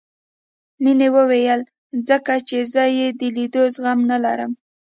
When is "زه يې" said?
2.73-3.07